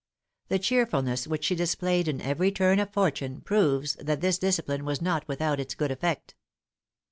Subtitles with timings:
[0.47, 4.99] The cheerfulness which she displayed in every turn of fortune, proves that this discipline was
[4.99, 6.33] not without its good effect.